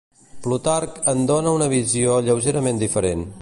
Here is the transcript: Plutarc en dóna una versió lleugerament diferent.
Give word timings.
Plutarc 0.45 0.97
en 1.13 1.21
dóna 1.33 1.53
una 1.59 1.67
versió 1.75 2.17
lleugerament 2.31 2.83
diferent. 2.85 3.25